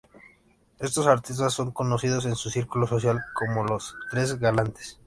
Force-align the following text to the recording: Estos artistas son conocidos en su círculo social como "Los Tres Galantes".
Estos 0.79 1.05
artistas 1.05 1.53
son 1.53 1.69
conocidos 1.69 2.25
en 2.25 2.35
su 2.35 2.49
círculo 2.49 2.87
social 2.87 3.19
como 3.35 3.63
"Los 3.63 3.95
Tres 4.09 4.39
Galantes". 4.39 4.97